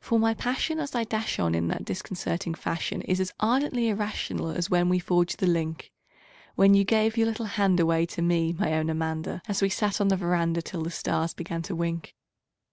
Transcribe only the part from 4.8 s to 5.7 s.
we forged the